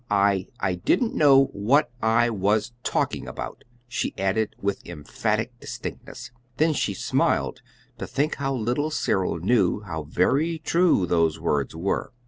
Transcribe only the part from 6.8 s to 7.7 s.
smiled